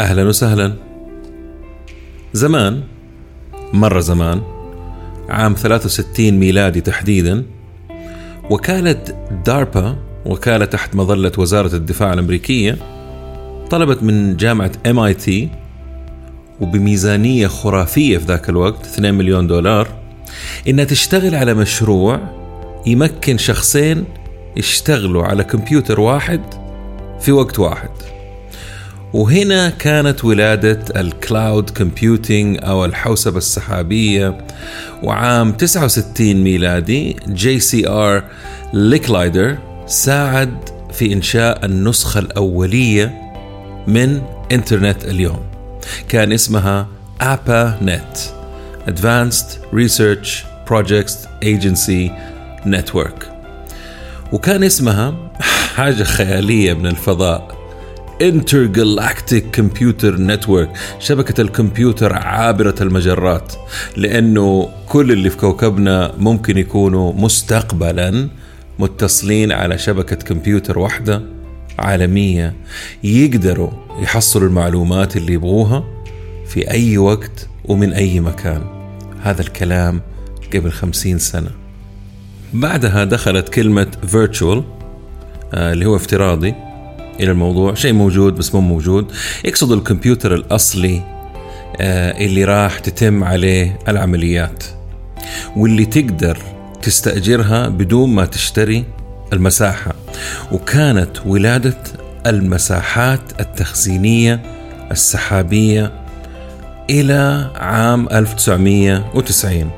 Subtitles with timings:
[0.00, 0.72] أهلا وسهلا.
[2.32, 2.82] زمان
[3.72, 4.42] مرة زمان
[5.28, 7.44] عام 63 ميلادي تحديدا
[8.50, 9.02] وكالة
[9.46, 9.96] داربا
[10.26, 12.78] وكالة تحت مظلة وزارة الدفاع الأمريكية
[13.70, 15.48] طلبت من جامعة ام اي تي
[16.60, 19.88] وبميزانية خرافية في ذاك الوقت 2 مليون دولار
[20.68, 22.20] إنها تشتغل على مشروع
[22.86, 24.04] يمكن شخصين
[24.56, 26.40] يشتغلوا على كمبيوتر واحد
[27.20, 27.90] في وقت واحد.
[29.14, 34.38] وهنا كانت ولادة ال cloud computing أو الحوسبة السحابية
[35.02, 38.24] وعام 69 ميلادي جي سي ار
[38.72, 43.14] ليكلايدر ساعد في إنشاء النسخة الأولية
[43.86, 44.22] من
[44.52, 45.40] إنترنت اليوم.
[46.08, 46.88] كان اسمها
[47.22, 48.16] ARPANET
[48.86, 50.28] Advanced Research
[50.70, 52.10] Projects Agency
[52.66, 53.24] Network.
[54.32, 55.14] وكان اسمها
[55.76, 57.53] حاجة خيالية من الفضاء.
[58.22, 63.52] Intergalactic Computer Network شبكة الكمبيوتر عابرة المجرات
[63.96, 68.28] لأنه كل اللي في كوكبنا ممكن يكونوا مستقبلا
[68.78, 71.22] متصلين على شبكة كمبيوتر واحدة
[71.78, 72.54] عالمية
[73.04, 75.84] يقدروا يحصلوا المعلومات اللي يبغوها
[76.46, 78.62] في أي وقت ومن أي مكان.
[79.22, 80.00] هذا الكلام
[80.54, 81.50] قبل خمسين سنة.
[82.52, 84.62] بعدها دخلت كلمة virtual
[85.54, 86.54] آه، اللي هو افتراضي.
[87.20, 87.74] إلى الموضوع.
[87.74, 89.12] شيء موجود بس مو موجود.
[89.44, 91.02] يقصد الكمبيوتر الأصلي
[91.80, 94.64] آه، اللي راح تتم عليه العمليات.
[95.56, 96.38] واللي تقدر
[96.82, 98.84] تستأجرها بدون ما تشتري
[99.32, 99.94] المساحة.
[100.52, 101.78] وكانت ولادة
[102.26, 104.42] المساحات التخزينية
[104.90, 105.92] السحابية
[106.90, 109.70] إلى عام 1990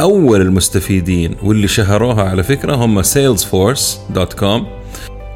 [0.00, 4.81] أول المستفيدين واللي شهروها على فكرة هم salesforce.com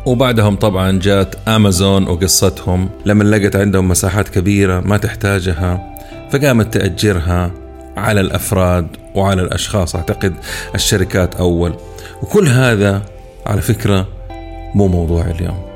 [0.06, 2.88] وبعدهم طبعا جات امازون وقصتهم.
[3.06, 5.96] لما لقت عندهم مساحات كبيرة ما تحتاجها
[6.30, 7.52] فقامت تأجرها
[7.96, 9.96] على الأفراد وعلى الأشخاص.
[9.96, 10.34] أعتقد
[10.74, 11.74] الشركات أول.
[12.22, 13.02] وكل هذا
[13.46, 14.08] على فكرة
[14.74, 15.66] مو موضوع اليوم.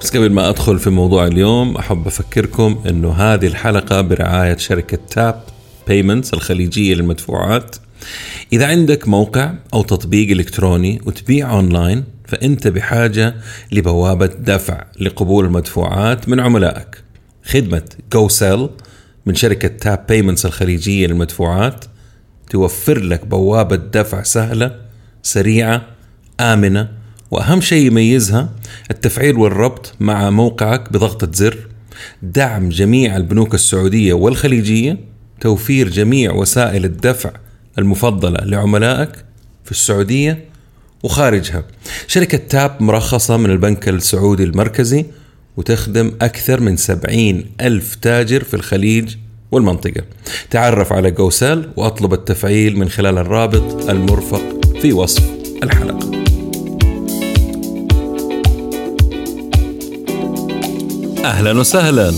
[0.00, 5.42] بس قبل ما أدخل في موضوع اليوم أحب أفكركم إنه هذه الحلقة برعاية شركة تاب
[5.88, 7.76] بيمنتس الخليجية للمدفوعات.
[8.52, 13.34] إذا عندك موقع أو تطبيق إلكتروني وتبيع أونلاين فأنت بحاجة
[13.72, 17.02] لبوابة دفع لقبول المدفوعات من عملائك.
[17.44, 18.68] خدمة جو سيل
[19.26, 21.84] من شركة تاب بيمنتس الخليجية للمدفوعات
[22.50, 24.80] توفر لك بوابة دفع سهلة
[25.22, 25.86] سريعة
[26.40, 26.88] آمنة
[27.30, 28.48] وأهم شيء يميزها
[28.90, 31.58] التفعيل والربط مع موقعك بضغطة زر.
[32.22, 34.98] دعم جميع البنوك السعودية والخليجية
[35.40, 37.30] توفير جميع وسائل الدفع
[37.78, 39.10] المفضلة لعملائك
[39.64, 40.44] في السعودية
[41.02, 41.64] وخارجها.
[42.06, 45.04] شركة تاب مرخصة من البنك السعودي المركزي
[45.56, 49.14] وتخدم أكثر من سبعين ألف تاجر في الخليج
[49.52, 50.02] والمنطقة.
[50.50, 54.42] تعرف على جوسال وأطلب التفعيل من خلال الرابط المرفق
[54.82, 55.22] في وصف
[55.62, 56.18] الحلقة.
[61.24, 62.12] أهلا وسهلا.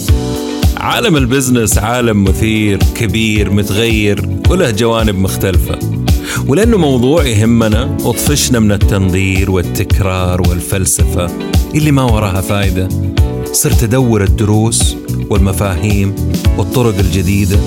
[0.76, 5.78] عالم البزنس عالم مثير كبير متغير وله جوانب مختلفة.
[6.46, 11.30] ولأنه موضوع يهمنا وطفشنا من التنظير والتكرار والفلسفة
[11.74, 12.88] اللي ما وراها فايدة.
[13.52, 14.96] صرت أدور الدروس
[15.30, 16.14] والمفاهيم
[16.58, 17.58] والطرق الجديدة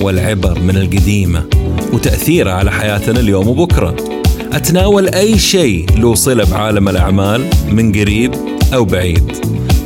[0.00, 1.44] والعبر من القديمة
[1.92, 3.96] وتأثيرها على حياتنا اليوم وبكرة.
[4.52, 8.34] أتناول أي شيء له صلة بعالم الأعمال من قريب
[8.74, 9.32] أو بعيد.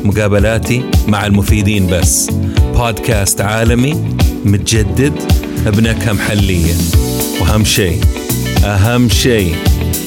[0.05, 2.31] مقابلاتي مع المفيدين بس.
[2.77, 4.05] بودكاست عالمي
[4.45, 5.13] متجدد
[5.71, 6.75] بنكهة محلية
[7.41, 8.01] وأهم شيء
[8.65, 9.55] أهم شيء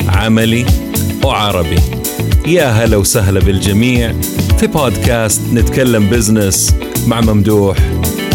[0.07, 0.65] عملي
[1.23, 1.79] وعربي.
[2.47, 4.13] يا هلا وسهلا بالجميع
[4.59, 6.75] في بودكاست نتكلم بزنس
[7.07, 7.77] مع ممدوح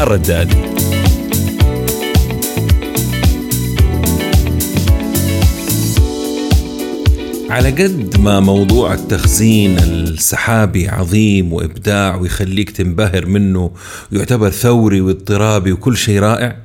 [0.01, 0.57] الردادي.
[7.51, 13.71] على قد ما موضوع التخزين السحابي عظيم وإبداع ويخليك تنبهر منه
[14.13, 16.57] ويعتبر ثوري واضطرابي وكل شيء رائع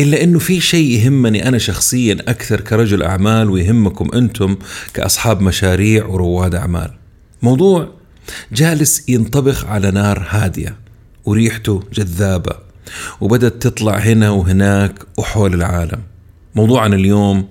[0.00, 4.56] إلا إنه في شيء يهمني أنا شخصيا أكثر كرجل أعمال ويهمكم أنتم
[4.94, 6.90] كأصحاب مشاريع ورواد أعمال.
[7.42, 7.88] موضوع
[8.52, 10.76] جالس ينطبخ على نار هادية
[11.24, 12.52] وريحته جذابة
[13.20, 16.00] وبدت تطلع هنا وهناك وحول العالم.
[16.54, 17.48] موضوعنا اليوم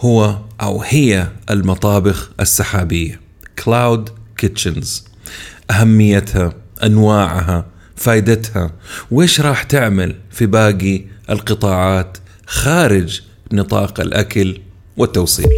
[0.00, 3.20] هو أو هي المطابخ السحابية
[3.64, 5.04] cloud kitchens
[5.70, 6.52] أهميتها
[6.84, 7.66] أنواعها
[7.96, 8.70] فائدتها
[9.10, 13.20] وإيش راح تعمل في باقي القطاعات خارج
[13.52, 14.60] نطاق الأكل
[14.96, 15.48] والتوصيل.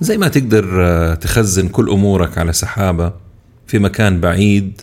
[0.00, 3.12] زي ما تقدر تخزن كل أمورك على سحابة
[3.66, 4.80] في مكان بعيد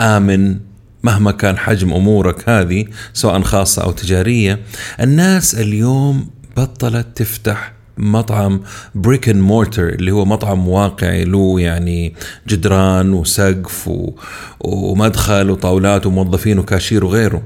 [0.00, 0.58] آمن
[1.02, 4.60] مهما كان حجم أمورك هذه سواء خاصة أو تجارية.
[5.00, 8.60] الناس اليوم بطلت تفتح مطعم
[8.94, 12.14] brick and mortar اللي هو مطعم واقعي له يعني
[12.48, 14.12] جدران وسقف و...
[14.60, 17.42] ومدخل وطاولات وموظفين وكاشير وغيره.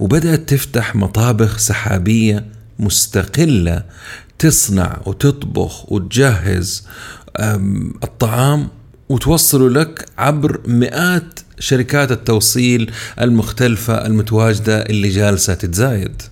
[0.00, 2.44] وبدأت تفتح مطابخ سحابية
[2.78, 3.82] مستقلة
[4.38, 6.86] تصنع وتطبخ وتجهز
[8.04, 8.68] الطعام
[9.08, 12.90] وتوصله لك عبر مئات شركات التوصيل
[13.20, 16.22] المختلفة المتواجدة اللي جالسة تتزايد.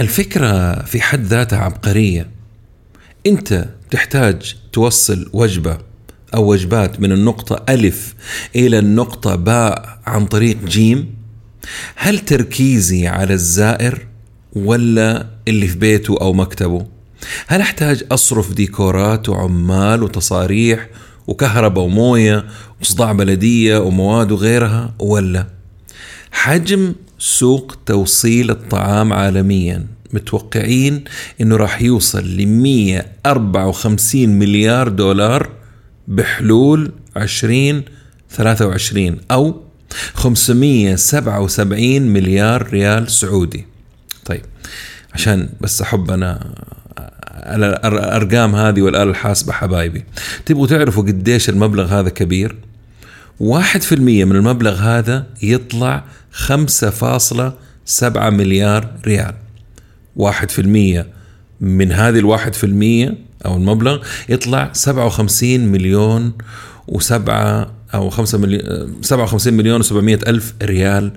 [0.00, 2.28] الفكرة في حد ذاتها عبقرية.
[3.26, 5.78] أنت تحتاج توصل وجبة
[6.34, 8.14] أو وجبات من النقطة ألف
[8.56, 11.14] إلى النقطة باء عن طريق جيم؟
[11.94, 14.06] هل تركيزي على الزائر
[14.52, 16.86] ولا اللي في بيته أو مكتبه؟
[17.46, 20.88] هل أحتاج أصرف ديكورات وعمال وتصاريح
[21.26, 22.46] وكهرباء وموية
[22.80, 25.46] وصداع بلدية ومواد وغيرها ولا؟
[26.30, 29.93] حجم سوق توصيل الطعام عالميا.
[30.14, 31.04] متوقعين
[31.40, 35.48] إنه راح يوصل ل 154 مليار دولار
[36.08, 39.60] بحلول 2023 أو
[40.14, 43.66] 577 مليار ريال سعودي.
[44.24, 44.42] طيب
[45.14, 46.54] عشان بس أحب أنا
[47.84, 50.04] الأرقام هذه والآلة الحاسبة حبايبي.
[50.46, 52.56] تبغوا تعرفوا قديش المبلغ هذا كبير؟
[53.40, 57.52] واحد في المية من المبلغ هذا يطلع خمسة فاصلة
[57.84, 59.34] سبعة مليار ريال.
[60.16, 61.06] واحد في المية.
[61.60, 63.14] من هذه الواحد في المية
[63.46, 66.32] أو المبلغ يطلع سبعة وخمسين مليون
[66.88, 71.12] وسبعة أو خمسة مليون سبعة وخمسين مليون وسبعمية ألف ريال.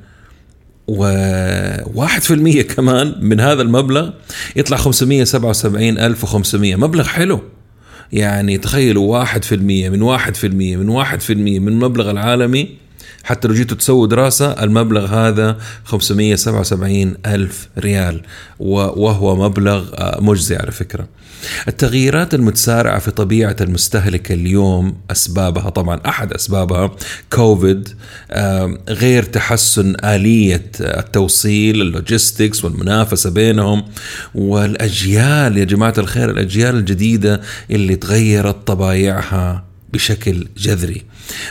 [0.88, 4.10] وواحد في المية كمان من هذا المبلغ
[4.56, 6.76] يطلع خمسمية سبعة وسبعين ألف وخمسمية.
[6.76, 7.42] مبلغ حلو.
[8.14, 12.12] يعني تخيلوا واحد في المية من واحد في المية من واحد في المية من المبلغ
[12.12, 12.70] العالمي
[13.24, 18.22] حتى لو جيتوا تسووا دراسة المبلغ هذا 577 ألف ريال
[18.60, 21.08] وهو مبلغ آه، مجزي على فكرة.
[21.68, 26.92] التغييرات المتسارعة في طبيعة المستهلك اليوم أسبابها طبعا أحد أسبابها
[27.34, 27.90] كوفيد
[28.90, 33.84] غير تحسن آلية التوصيل ال logistics والمنافسة بينهم
[34.36, 37.42] والأجيال يا جماعة الخير الأجيال الجديدة
[37.72, 41.04] اللي تغيرت طبايعها بشكل جذري.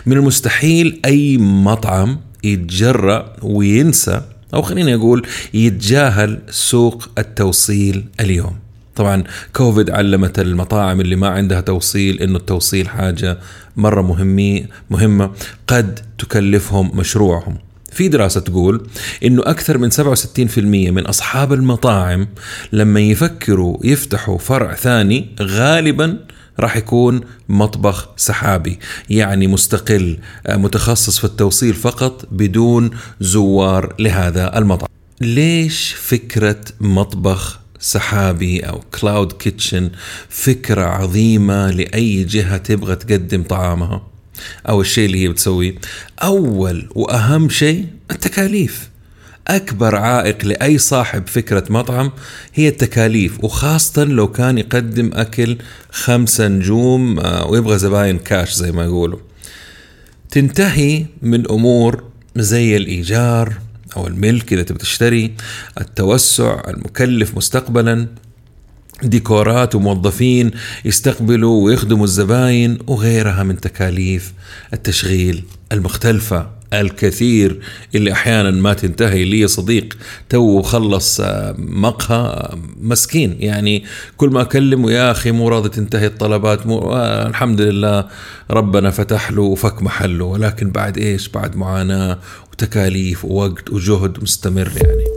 [0.06, 4.22] من المستحيل أي مطعم يتجرأ وينسى
[4.54, 8.56] أو خليني أقول يتجاهل سوق التوصيل اليوم.
[8.96, 13.38] طبعا كوفيد علمت المطاعم اللي ما عندها توصيل إنه التوصيل حاجة
[13.76, 15.30] مرة مهمي مهمة
[15.66, 17.58] قد تكلفهم مشروعهم.
[17.92, 18.86] في دراسة تقول
[19.24, 20.58] إنه أكثر من 67%
[20.90, 22.28] من أصحاب المطاعم
[22.72, 26.18] لما يفكروا يفتحوا فرع ثاني غالبا
[26.60, 28.78] راح يكون مطبخ سحابي
[29.10, 34.88] يعني مستقل آه، متخصص في التوصيل فقط بدون زوار لهذا المطعم.
[35.20, 39.90] ليش فكرة مطبخ سحابي أو cloud kitchen
[40.28, 44.02] فكرة عظيمة لأي جهة تبغى تقدم طعامها؟
[44.68, 45.74] أو الشيء اللي هي بتسويه
[46.22, 48.90] أول وأهم شيء التكاليف.
[49.48, 52.12] أكبر عائق لأي صاحب فكرة مطعم
[52.54, 55.56] هي التكاليف وخاصة لو كان يقدم أكل
[55.90, 59.18] خمسة نجوم آه، ويبغى زباين كاش زي ما يقولوا.
[60.30, 62.04] تنتهي من أمور
[62.36, 63.54] زي الإيجار
[63.96, 65.34] أو الملك إذا تبغى تشتري
[65.80, 68.06] التوسع المكلف مستقبلا
[69.02, 70.50] ديكورات وموظفين
[70.84, 74.32] يستقبلوا ويخدموا الزباين وغيرها من تكاليف
[74.72, 76.55] التشغيل المختلفة.
[76.72, 77.60] الكثير
[77.94, 79.24] اللي أحيانا ما تنتهي.
[79.24, 79.96] لي صديق
[80.28, 83.36] تو خلص آه، مقهى آه، مسكين.
[83.40, 83.84] يعني
[84.16, 88.04] كل ما اكلمه يا أخي مو راضي تنتهي الطلبات مو آه الحمد لله
[88.50, 90.24] ربنا فتح له وفك محله.
[90.24, 92.18] ولكن بعد إيش؟ بعد معاناة
[92.52, 95.15] وتكاليف ووقت وجهد مستمر يعني.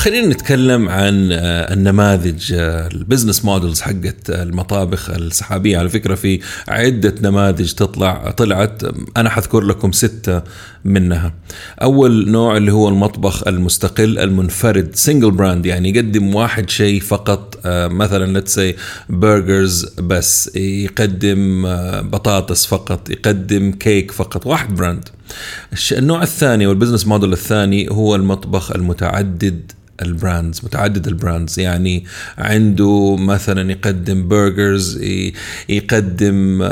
[0.00, 5.78] خلينا نتكلم عن آه، النماذج آه، ال business models حقت المطابخ السحابية.
[5.78, 8.82] على فكرة في عدة نماذج تطلع طلعت
[9.16, 10.42] أنا حذكر لكم ستة
[10.84, 11.34] منها.
[11.82, 17.88] أول نوع اللي هو المطبخ المستقل المنفرد single brand يعني يقدم واحد شيء فقط آه،
[17.88, 18.76] مثلا let's say
[19.08, 21.62] burgers بس يقدم
[22.10, 25.08] بطاطس فقط يقدم كيك فقط واحد brand
[25.92, 29.72] النوع الثاني وال business model الثاني هو المطبخ المتعدد
[30.02, 32.04] ال brands متعدد ال brands يعني
[32.38, 35.00] عنده مثلا يقدم burgers
[35.68, 36.68] يقدم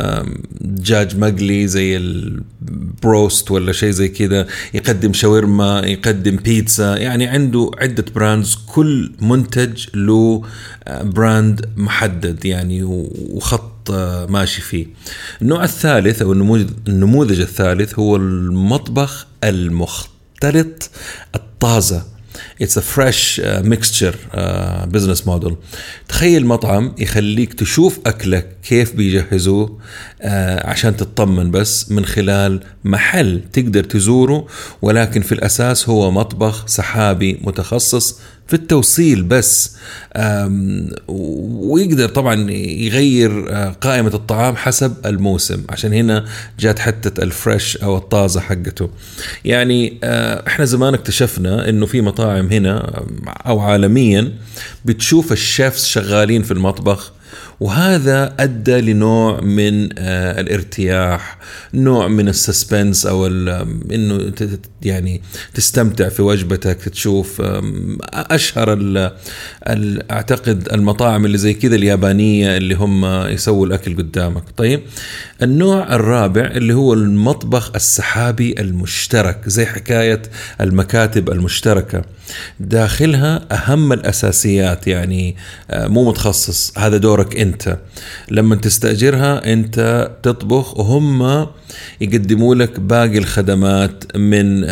[0.61, 6.97] دجاج مقلي زي البروست ولا شيء زي كذا يقدم شاورما يقدم بيتزا.
[6.97, 10.43] يعني عنده عدة brands كل منتج له
[10.89, 12.45] brand محدد.
[12.45, 13.78] يعني وخط
[14.29, 14.87] ماشي فيه.
[15.43, 20.91] النوع الثالث أو النموذج الثالث هو المطبخ المختلط
[21.35, 22.19] الطازة.
[22.63, 25.53] It's a fresh uh, mixture uh, business model.
[26.09, 30.27] تخيل مطعم يخليك تشوف أكلك كيف بيجهزوه uh,
[30.67, 34.47] عشان تطمن بس من خلال محل تقدر تزوره
[34.83, 39.77] ولكن في الأساس هو مطبخ سحابي متخصص في التوصيل بس
[41.09, 45.63] ويقدر طبعا يغير آه، قائمة الطعام حسب الموسم.
[45.69, 46.25] عشان هنا
[46.61, 48.91] جات حتة الفريش أو الطازة حقته.
[49.45, 53.03] يعني آه، إحنا زمان اكتشفنا إنه في مطاعم هنا
[53.47, 54.33] أو عالميا
[54.85, 57.13] بتشوف الشيفs شغالين في المطبخ
[57.61, 61.39] وهذا أدى لنوع من آه، الارتياح
[61.75, 64.33] نوع من السسبنس أو إنه
[64.83, 65.23] يعني
[65.55, 67.43] تستمتع في وجبتك تشوف
[68.13, 69.13] أشهر ال
[70.11, 74.43] أعتقد المطاعم اللي زي كذا اليابانية اللي هم يسووا الأكل قدامك.
[74.57, 74.81] طيب
[75.43, 80.23] النوع الرابع اللي هو المطبخ السحابي المشترك زي حكاية
[80.61, 82.05] المكاتب المشتركة.
[82.61, 85.37] داخلها أهم الأساسيات يعني
[85.71, 87.79] آه، مو متخصص هذا دورك انت.
[88.31, 91.47] لما تستأجرها انت تطبخ وهم
[92.01, 94.65] يقدموا لك باقي الخدمات من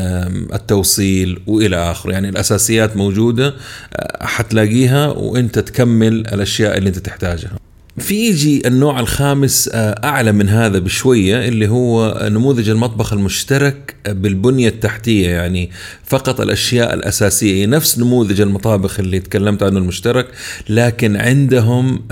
[0.54, 3.54] التوصيل وإلى اخره يعني الأساسيات موجودة
[3.96, 7.65] آه، حتلاقيها وانت تكمل الأشياء اللي انت تحتاجها.
[7.98, 14.68] في يجي النوع الخامس آه، أعلى من هذا بشوية اللي هو نموذج المطبخ المشترك بالبنية
[14.68, 15.70] التحتية يعني
[16.04, 17.66] فقط الأشياء الأساسية.
[17.66, 20.26] نفس نموذج المطابخ اللي تكلمت عنه المشترك
[20.68, 22.02] لكن عندهم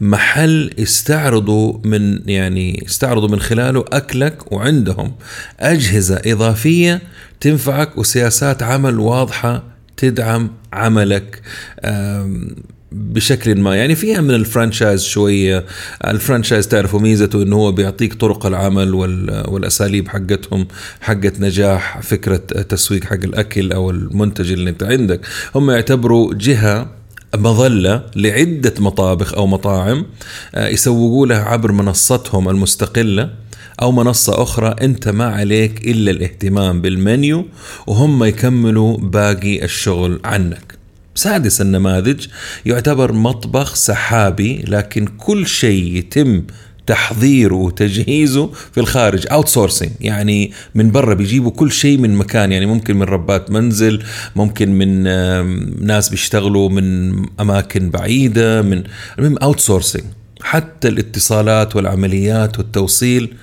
[0.00, 5.12] محل يستعرضوا من يعني يستعرضوا من خلاله أكلك وعندهم
[5.60, 7.00] أجهزة إضافية
[7.40, 9.62] تنفعك وسياسات عمل واضحة
[9.96, 11.42] تدعم عملك.
[12.94, 13.76] بشكل ما.
[13.76, 15.64] يعني فيها من ال franchise شوية.
[16.06, 18.94] ال franchise تعرفوا ميزته إنه هو بيعطيك طرق العمل
[19.48, 20.66] والأساليب حقتهم
[21.00, 25.20] حقت نجاح فكرة تسويق حق الأكل أو المنتج اللي أنت عندك.
[25.54, 27.02] هم يعتبروا جهة
[27.36, 30.06] مظلة لعدة مطابخ أو مطاعم
[30.54, 33.30] آه، يسوقوا لها عبر منصتهم المستقلة
[33.82, 37.46] أو منصة أخرى أنت ما عليك إلا الاهتمام بالمنيو
[37.86, 40.81] وهم يكملوا باقي الشغل عنك.
[41.14, 42.26] سادس النماذج
[42.66, 46.42] يعتبر مطبخ سحابي لكن كل شيء يتم
[46.86, 52.96] تحضيره وتجهيزه في الخارج out يعني من برا بيجيبوا كل شيء من مكان يعني ممكن
[52.96, 54.02] من ربات منزل
[54.36, 55.02] ممكن من
[55.86, 58.82] ناس بيشتغلوا من أماكن بعيدة من
[59.18, 59.60] المهم out
[60.42, 63.34] حتى الاتصالات والعمليات والتوصيل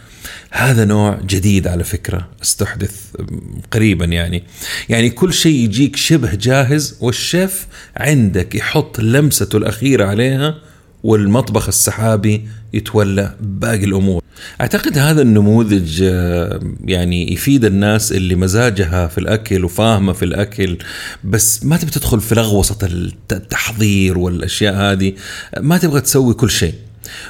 [0.52, 2.96] هذا نوع جديد على فكرة استحدث
[3.72, 4.44] قريبا يعني.
[4.90, 7.68] يعني كل شيء يجيك شبه جاهز والشيف
[7.98, 10.56] عندك يحط لمسته الأخيرة عليها
[11.04, 14.24] والمطبخ السحابي يتولى باقي الأمور.
[14.62, 20.78] أعتقد هذا النموذج آه، يعني يفيد الناس اللي مزاجها في الأكل وفاهمة في الأكل
[21.24, 22.78] بس ما تبي تدخل في لغوصة
[23.32, 25.14] التحضير والأشياء هذه
[25.60, 26.74] ما تبغى تسوي كل شيء.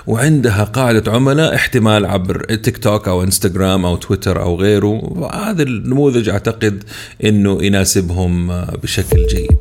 [0.08, 6.30] وعندها قاعدة عملاء احتمال عبر تيك توك أو انستغرام أو تويتر أو غيره هذا النموذج
[6.30, 6.84] أعتقد
[7.24, 9.58] أنه يناسبهم بشكل جيد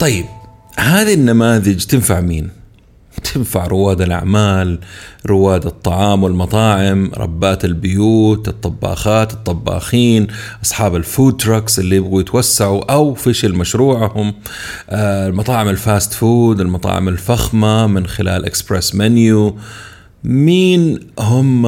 [0.00, 0.24] طيب
[0.78, 2.57] هذه النماذج تنفع مين؟
[3.18, 4.78] تنفع رواد الأعمال
[5.26, 10.26] رواد الطعام والمطاعم ربات البيوت الطباخات الطباخين
[10.64, 14.34] أصحاب ال food trucks اللي يبغوا يتوسعوا أو فشل مشروعهم
[14.90, 19.58] آه، المطاعم ال fast food المطاعم الفخمة من خلال express menu.
[20.24, 21.66] مين هم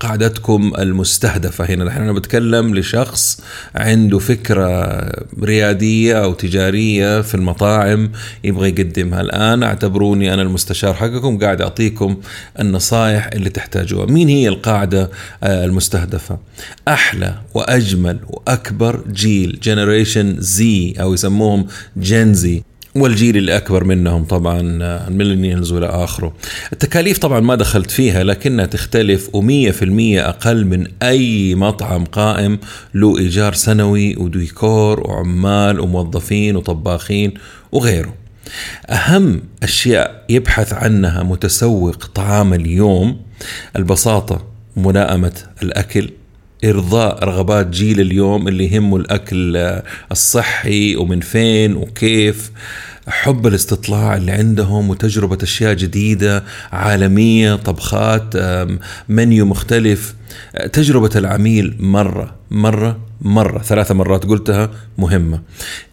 [0.00, 3.40] قاعدتكم المستهدفة؟ هنا نحن أنا بتكلم لشخص
[3.74, 5.02] عنده فكرة
[5.42, 8.12] ريادية أو تجارية في المطاعم
[8.44, 9.20] يبغى يقدمها.
[9.20, 12.16] الآن اعتبروني أنا المستشار حقكم قاعد أعطيكم
[12.60, 14.06] النصائح اللي تحتاجوها.
[14.06, 15.10] مين هي القاعدة
[15.42, 16.38] آه، المستهدفة؟
[16.88, 22.62] أحلى وأجمل وأكبر جيل generation Z أو يسموهم Gen Z
[23.00, 24.60] والجيل اللي اكبر منهم طبعا
[25.08, 26.34] ال millennials والى آخره.
[26.72, 29.82] التكاليف طبعا ما دخلت فيها لكنها تختلف و100%
[30.18, 32.58] أقل من أي مطعم قائم
[32.94, 37.34] له إيجار سنوي وديكور وعمال وموظفين وطباخين
[37.72, 38.14] وغيره.
[38.90, 43.20] أهم أشياء يبحث عنها متسوق طعام اليوم
[43.76, 44.44] البساطة
[44.76, 46.10] ملائمه الأكل
[46.64, 49.56] إرضاء رغبات جيل اليوم اللي يهمه الأكل
[50.12, 52.50] الصحي ومن فين وكيف.
[53.08, 58.24] حب الاستطلاع اللي عندهم وتجربة أشياء جديدة عالمية طبخات
[59.08, 60.14] منيو مختلف.
[60.72, 65.40] تجربة العميل مرة مرة مرة ثلاثة مرات قلتها مهمة.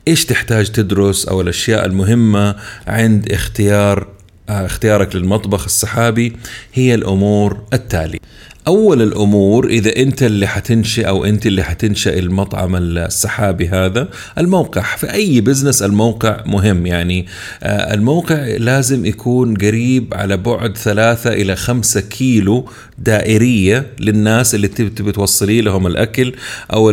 [0.08, 2.56] إيش تحتاج تدرس أو الأشياء المهمة
[2.88, 4.08] عند اختيار
[4.50, 6.34] آه، اختيارك للمطبخ السحابي؟
[6.74, 8.20] هي الأمور التالية.
[8.68, 15.14] أول الأمور إذا أنت اللي حتنشئ أو أنت اللي حتنشئ المطعم السحابي هذا الموقع في
[15.14, 16.86] أي بزنس الموقع مهم.
[16.86, 17.28] يعني
[17.64, 25.12] آه، الموقع لازم يكون قريب على بعد ثلاثة إلى خمسة كيلو دائرية للناس اللي تبي
[25.12, 26.34] توصلي لهم الأكل
[26.74, 26.92] أو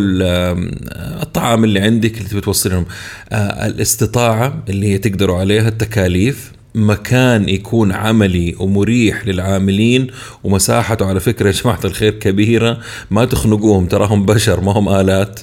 [1.22, 2.86] الطعام اللي عندك اللي تبي توصلي لهم.
[3.32, 6.59] آه، الاستطاعة اللي هي تقدروا عليها التكاليف.
[6.74, 10.06] مكان يكون عملي ومريح للعاملين
[10.44, 12.80] ومساحته على فكرة يا جماعة الخير كبيرة.
[13.10, 15.40] ما تخنقوهم تراهم بشر ما هم آلات.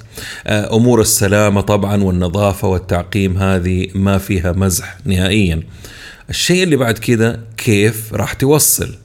[0.48, 5.64] آه، أمور السلامة طبعا والنظافة والتعقيم هذه ما فيها مزح نهائيا.
[6.30, 8.96] الشيء اللي بعد كده كيف راح توصل؟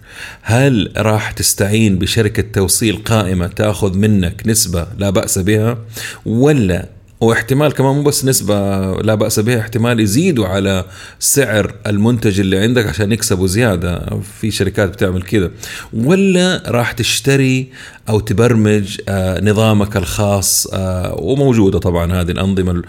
[0.42, 5.78] هل راح تستعين بشركة توصيل قائمة تاخذ منك نسبة لا بأس بها
[6.26, 6.88] ولا
[7.22, 8.54] واحتمال كمان مو بس نسبة
[9.02, 10.84] لا بأس بها احتمال يزيدوا على
[11.18, 14.20] سعر المنتج اللي عندك عشان يكسبوا زيادة.
[14.40, 15.50] في شركات بتعمل كده
[15.92, 17.68] ولا راح تشتري
[18.08, 22.82] أو تبرمج آه، نظامك الخاص آه، وموجودة طبعا هذه الأنظمة.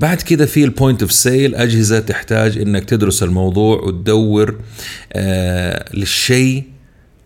[0.00, 4.58] بعد كده في ال point of sale أجهزة تحتاج إنك تدرس الموضوع وتدور
[5.12, 6.75] آه، للشيء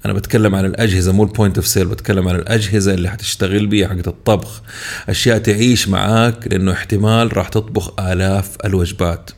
[0.04, 3.88] أنا بتكلم عن الأجهزة مو ال point of sale بتكلم عن الأجهزة اللي حتشتغل بيها
[3.88, 4.62] حقت الطبخ.
[5.08, 9.30] أشياء تعيش معاك لأنه احتمال راح تطبخ آلاف الوجبات.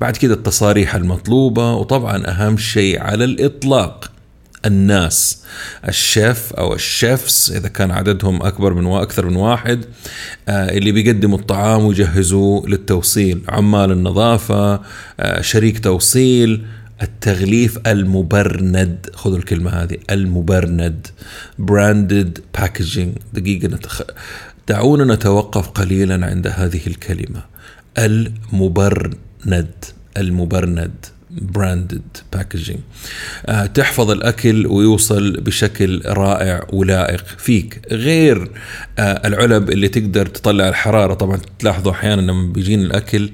[0.00, 4.10] بعد كده التصاريح المطلوبة وطبعا أهم شيء على الإطلاق
[4.66, 5.42] الناس.
[5.88, 9.84] الشيف أو الشيفس إذا كان عددهم أكبر من وأكثر من واحد
[10.48, 13.40] آه، اللي بيقدموا الطعام ويجهزوه للتوصيل.
[13.48, 14.80] عمال النظافة
[15.20, 16.66] آه، شريك توصيل
[17.02, 19.06] التغليف المبرند.
[19.14, 19.96] خذوا الكلمة هذه.
[20.10, 21.06] المبرند.
[21.58, 24.02] branded packaging دقيقة نتخ...
[24.68, 27.42] دعونا نتوقف قليلا عند هذه الكلمة.
[27.98, 29.84] المبرند.
[30.16, 31.06] المبرند.
[31.40, 32.80] branded packaging
[33.46, 37.80] آه، تحفظ الأكل ويوصل بشكل رائع ولائق فيك.
[37.92, 38.50] غير
[38.98, 43.30] آه، العلب اللي تقدر تطلع الحرارة طبعا تلاحظوا أحيانا لما بيجينا الأكل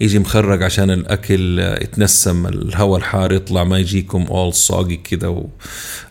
[0.00, 5.42] يجي مخرج عشان الأكل آه، يتنسم الهواء الحار يطلع ما يجيكم اول soggy كذا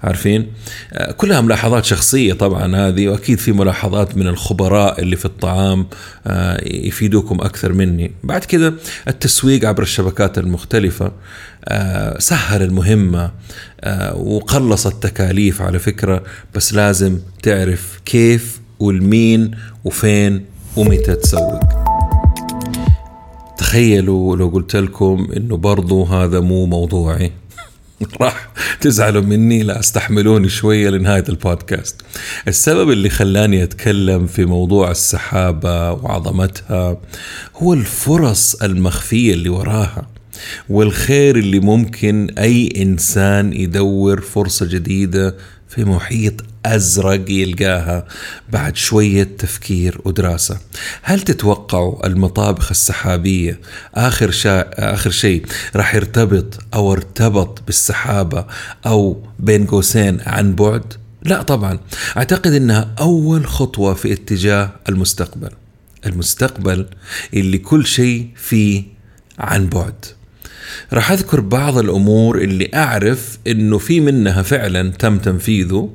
[0.04, 0.48] عارفين؟
[1.18, 5.88] كلها ملاحظات شخصية طبعا هذه وأكيد في ملاحظات من الخبراء اللي في الطعام
[6.66, 8.12] يفيدوكم أكثر مني.
[8.24, 8.74] بعد كده
[9.08, 11.12] التسويق عبر الشبكات المختلفة.
[12.20, 13.32] سهل المهمة
[14.14, 16.24] وقلص التكاليف على فكرة
[16.56, 19.52] بس لازم تعرف كيف والمين
[19.84, 21.60] وفين ومتى تسوق
[23.58, 27.32] تخيلوا لو قلت لكم إنه برضو هذا مو موضوعي
[28.22, 28.50] راح
[28.82, 32.02] تزعلوا مني لا أستحملوني شوية لنهاية البودكاست.
[32.48, 36.98] السبب اللي خلاني أتكلم في موضوع السحابة وعظمتها
[37.56, 40.08] هو الفرص المخفية اللي وراها.
[40.70, 45.36] والخير اللي ممكن أي إنسان يدور فرصة جديدة
[45.70, 46.34] في محيط
[46.66, 48.08] أزرق يلقاها
[48.52, 50.60] بعد شوية تفكير ودراسة.
[51.02, 53.60] هل تتوقعوا المطابخ السحابية
[53.96, 54.94] آخر شا...
[54.94, 58.46] آخر شيء راح يرتبط أو ارتبط بالسحابة
[58.86, 61.80] أو بين قوسين عن بعد؟ لا طبعا
[62.18, 65.50] أعتقد إنها أول خطوة في اتجاه المستقبل.
[66.06, 66.86] المستقبل
[67.34, 68.84] اللي كل شيء فيه
[69.40, 70.06] عن بعد.
[70.94, 75.90] راح أذكر بعض الأمور اللي أعرف إنه في منها فعلا تم تنفيذه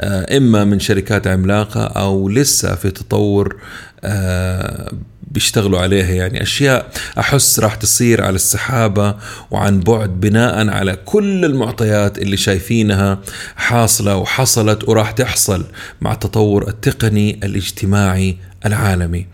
[0.00, 3.56] آه، إما من شركات عملاقة أو لسه في تطور
[4.04, 4.92] آه،
[5.30, 6.14] بيشتغلوا عليها.
[6.14, 9.14] يعني أشياء أحس راح تصير على السحابة
[9.50, 13.18] وعن بعد بناء على كل المعطيات اللي شايفينها
[13.56, 15.64] حاصلة وحصلت وراح تحصل
[16.00, 18.36] مع التطور التقني الاجتماعي
[18.66, 19.26] العالمي.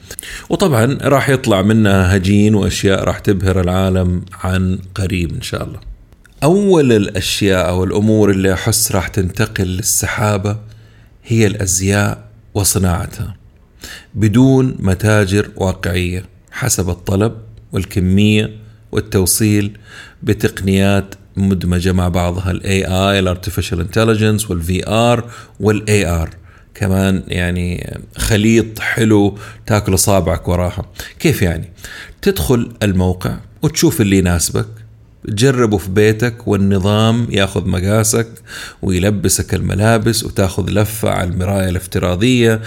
[0.48, 5.80] وطبعا راح يطلع منها هجين وأشياء راح تبهر العالم عن قريب إن شاء الله.
[6.42, 10.56] أول الأشياء أو الأمور اللي أحس راح تنتقل للسحابة
[11.24, 13.43] هي الأزياء وصناعتها.
[14.14, 17.32] بدون متاجر واقعية حسب الطلب
[17.72, 18.50] والكمية
[18.92, 19.78] والتوصيل
[20.22, 26.30] بتقنيات مدمجة مع بعضها ال AI ال artificial intelligence وال VR وال AR
[26.74, 30.86] كمان يعني خليط حلو تاكل اصابعك وراها.
[31.18, 31.72] كيف يعني؟
[32.22, 34.66] تدخل الموقع وتشوف اللي يناسبك
[35.28, 38.28] تجربه في بيتك والنظام ياخذ مقاسك
[38.82, 42.62] ويلبسك الملابس وتاخذ لفة على المراية الافتراضية.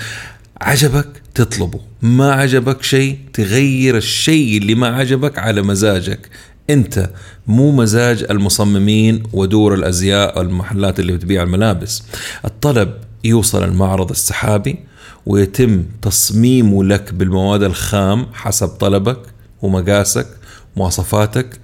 [0.62, 1.80] عجبك تطلبه.
[2.02, 6.30] ما عجبك شيء تغير الشيء اللي ما عجبك على مزاجك.
[6.70, 7.10] انت
[7.48, 12.04] مو مزاج المصممين ودور الأزياء والمحلات اللي بتبيع الملابس.
[12.46, 12.94] الطلب
[13.24, 14.80] يوصل المعرض السحابي
[15.26, 19.20] ويتم تصميمه لك بالمواد الخام حسب طلبك
[19.62, 20.28] ومقاسك
[20.76, 21.60] مواصفاتك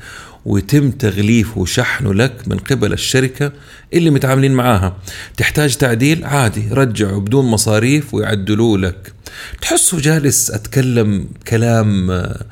[0.46, 3.52] ويتم تغليفه وشحنه لك من قبل الشركة
[3.94, 4.98] اللي متعاملين معاها.
[5.38, 9.14] تحتاج تعديل؟ عادي رجعه بدون مصاريف ويعدلوه لك.
[9.62, 12.46] تحسه جالس أتكلم كلام آه،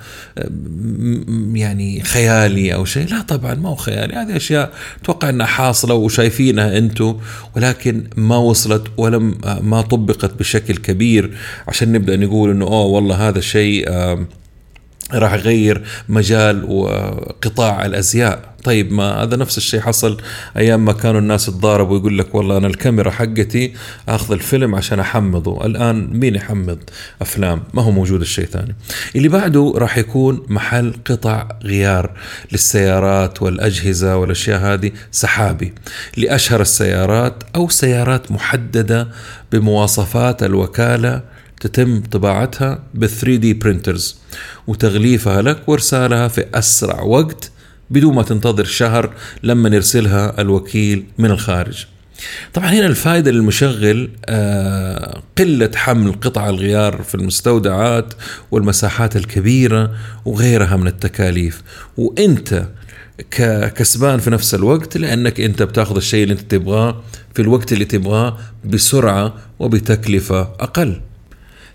[1.54, 4.14] يعني خيالي أو شيء؟ لا طبعا ما هو خيالي.
[4.14, 7.18] هذه أشياء أتوقع أنها حاصلة وشايفينها أنتم
[7.56, 11.38] ولكن ما وصلت ولم آه، ما طبقت بشكل كبير.
[11.68, 13.90] عشان نبدأ نقول أنه أوه والله هذا شيء
[15.14, 18.52] راح يغير مجال وقطاع الأزياء.
[18.64, 20.18] طيب ما هذا نفس الشيء حصل
[20.58, 23.74] أيام ما كانوا الناس تضاربوا ويقول لك والله أنا الكاميرا حقتي
[24.10, 25.66] آخذ الفيلم عشان أحمضه.
[25.66, 26.80] الآن مين يحمض
[27.22, 28.76] أفلام؟ ما هو موجود الشيء ثاني
[29.16, 32.12] اللي بعده راح يكون محل قطع غيار
[32.52, 35.74] للسيارات والأجهزة والأشياء هذه سحابي
[36.18, 39.08] لأشهر السيارات أو سيارات محددة
[39.52, 41.22] بمواصفات الوكالة
[41.62, 44.18] تتم طباعتها بال 3 دي برينترز
[44.68, 47.52] وتغليفها لك وارسالها في أسرع وقت
[47.90, 51.86] بدون ما تنتظر شهر لما يرسلها الوكيل من الخارج.
[52.54, 58.14] طبعا هنا الفائدة للمشغل آه، قلة حمل قطع الغيار في المستودعات
[58.52, 59.92] والمساحات الكبيرة
[60.26, 61.62] وغيرها من التكاليف
[61.98, 62.66] وأنت
[63.32, 67.02] ككسبان في نفس الوقت لأنك أنت بتاخذ الشيء اللي أنت تبغاه
[67.36, 71.02] في الوقت اللي تبغاه بسرعة وبتكلفة أقل.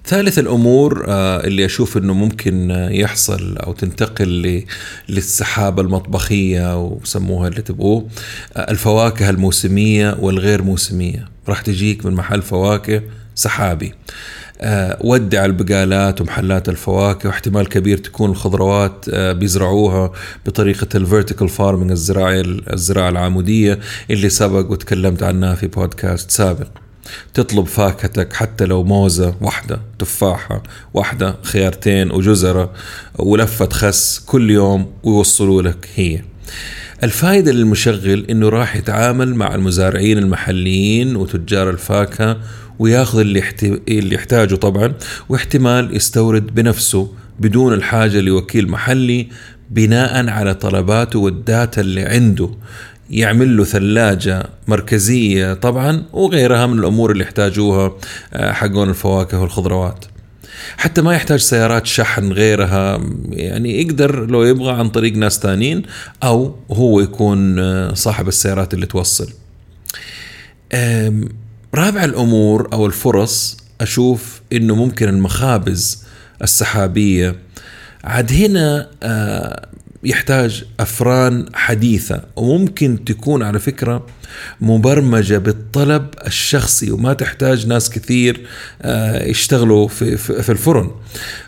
[0.07, 4.65] ثالث الأمور آه، اللي أشوف إنه ممكن يحصل أو تنتقل
[5.09, 8.09] للسحابة المطبخية وسموها اللي تبغوه
[8.57, 11.29] آه، الفواكه الموسمية والغير موسمية.
[11.49, 13.03] راح تجيك من محل فواكه
[13.35, 13.95] سحابي.
[14.61, 20.13] آه، ودع البقالات ومحلات الفواكه واحتمال كبير تكون الخضروات بيزرعوها
[20.47, 21.49] بطريقة الفيرتيكال
[21.91, 22.43] الزراعة
[22.73, 23.79] الزراعة العمودية
[24.11, 26.86] اللي سبق وتكلمت عنها في بودكاست سابق.
[27.35, 30.63] تطلب فاكهتك حتى لو موزة واحدة تفاحة
[30.95, 32.73] واحدة خيارتين وجزرة
[33.19, 36.23] ولفة خس كل يوم ويوصلوا لك هي.
[37.05, 42.37] الفائدة للمشغل إنه راح يتعامل مع المزارعين المحليين وتجار الفاكهة
[42.79, 43.43] وياخذ اللي,
[43.89, 44.95] اللي يحتاجه طبعا
[45.29, 49.29] واحتمال يستورد بنفسه بدون الحاجة لوكيل محلي
[49.71, 52.51] بناء على طلباته والداتا اللي عنده.
[53.11, 57.93] يعمل له ثلاجة مركزية طبعا وغيرها من الأمور اللي يحتاجوها
[58.35, 60.05] آه، حقون الفواكه والخضروات.
[60.77, 65.83] حتى ما يحتاج سيارات شحن غيرها يعني يقدر لو يبغى عن طريق ناس تانيين
[66.23, 69.33] أو هو يكون آه، صاحب السيارات اللي توصل.
[71.75, 76.05] رابع الأمور أو الفرص أشوف أنه ممكن المخابز
[76.43, 77.37] السحابية.
[78.05, 79.67] عاد هنا آه،
[80.07, 84.07] يحتاج أفران حديثة وممكن تكون على فكرة
[84.61, 88.41] مبرمجة بالطلب الشخصي وما تحتاج ناس كثير
[88.83, 90.91] آه، يشتغلوا في في الفرن.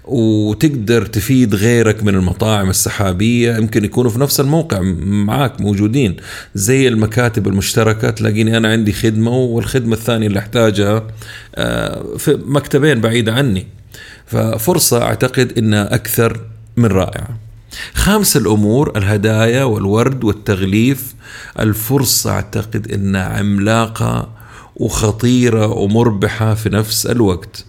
[0.04, 6.16] وتقدر تفيد غيرك من المطاعم السحابية يمكن يكونوا في نفس الموقع معاك موجودين.
[6.54, 11.06] زي المكاتب المشتركة تلاقيني أنا عندي خدمة والخدمة الثانية اللي أحتاجها
[11.54, 13.66] آه، في مكتبين بعيده عني.
[14.26, 16.40] ففرصة أعتقد إنها أكثر
[16.76, 17.47] من رائعة.
[17.94, 21.14] خامس الأمور الهدايا والورد والتغليف
[21.60, 24.28] الفرصة أعتقد إنها عملاقة
[24.76, 27.64] وخطيرة ومربحة في نفس الوقت.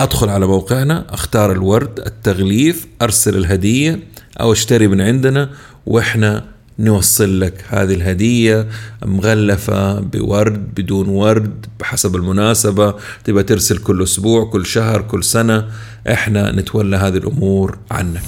[0.00, 4.00] أدخل على موقعنا أختار الورد التغليف أرسل الهدية
[4.40, 5.50] أو اشتري من عندنا
[5.86, 6.44] وإحنا
[6.78, 8.68] نوصل لك هذه الهدية
[9.04, 12.94] مغلفة بورد بدون ورد بحسب المناسبة.
[13.24, 15.68] تبقى ترسل كل أسبوع كل شهر كل سنة
[16.10, 18.22] إحنا نتولى هذه الأمور عنك.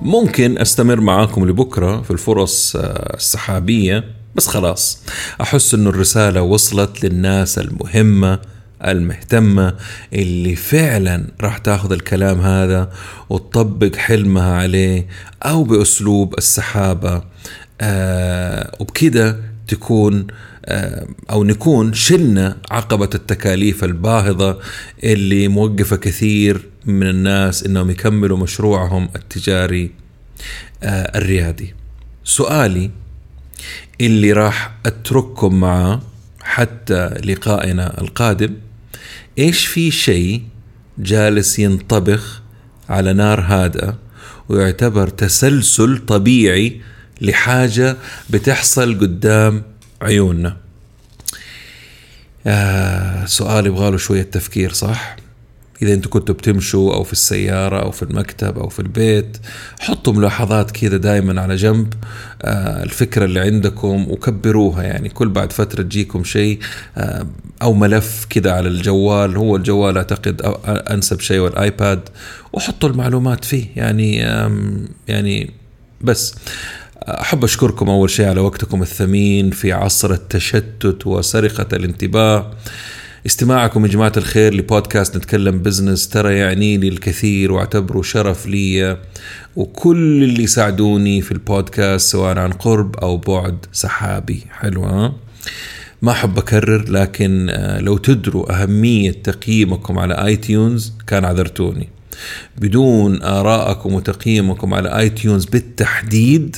[0.00, 5.02] ممكن أستمر معاكم لبكرة في الفرص آه، السحابية بس خلاص.
[5.40, 8.38] أحس إنه الرسالة وصلت للناس المهمة
[8.84, 9.74] المهتمة
[10.12, 12.92] اللي فعلا راح تاخذ الكلام هذا
[13.30, 15.06] وتطبق حلمها عليه
[15.42, 17.22] أو بأسلوب السحابة.
[17.80, 20.26] آه وبكده تكون
[20.68, 24.58] آه أو نكون شلنا عقبة التكاليف الباهظة
[25.04, 29.90] اللي موقفة كثير من الناس إنهم يكملوا مشروعهم التجاري
[30.82, 31.74] آه الريادي.
[32.24, 32.90] سؤالي
[34.00, 36.00] اللي راح أترككم معاه
[36.42, 38.54] حتى لقائنا القادم
[39.38, 40.42] إيش في شيء
[40.98, 42.42] جالس ينطبخ
[42.88, 43.98] على نار هادئة
[44.48, 46.80] ويعتبر تسلسل طبيعي
[47.20, 47.96] لحاجة
[48.30, 49.62] بتحصل قدام
[50.02, 50.56] عيوننا.
[52.46, 55.16] آه سؤال يبغاله شوية تفكير صح؟
[55.82, 59.36] إذا أنتم كنتوا بتمشوا أو في السيارة أو في المكتب أو في البيت
[59.80, 61.94] حطوا ملاحظات كذا دائما على جنب.
[62.42, 66.58] آه، الفكرة اللي عندكم وكبروها يعني كل بعد فترة تجيكم شيء
[66.96, 67.26] آه،
[67.62, 72.00] أو ملف كذا على الجوال هو الجوال أعتقد أنسب شيء والآيباد.
[72.52, 74.16] وحطوا المعلومات فيه يعني
[75.08, 75.50] يعني
[76.00, 76.34] بس.
[77.02, 82.52] أحب أشكركم أول شيء على وقتكم الثمين في عصر التشتت وسرقة الانتباه.
[83.26, 88.98] استماعكم يا جماعة الخير لبودكاست نتكلم business ترى يعني لي الكثير وأعتبره شرف لي
[89.56, 94.42] وكل اللي ساعدوني في البودكاست سواء عن قرب أو بعد سحابي.
[94.50, 95.14] حلوة
[96.02, 101.88] ما أحب أكرر لكن آه، لو تدروا أهمية تقييمكم على iTunes كان عذرتوني.
[102.58, 106.56] بدون آرائكم وتقييمكم على iTunes بالتحديد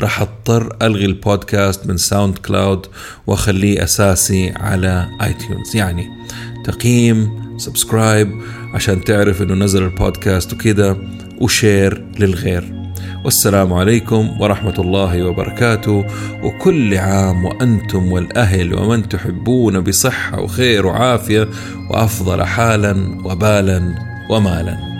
[0.00, 2.86] راح اضطر ألغي البودكاست من SoundCloud
[3.26, 6.08] واخليه أساسي على iTunes يعني
[6.64, 8.32] تقييم subscribe
[8.74, 10.96] عشان تعرف إنه نزل البودكاست وكذا
[11.40, 12.80] و share للغير.
[13.24, 16.04] والسلام عليكم ورحمة الله وبركاته.
[16.42, 21.48] وكل عام وأنتم والأهل ومن تحبون بصحة وخير وعافية
[21.90, 23.94] وأفضل حالا وبالا
[24.30, 24.99] ومالا.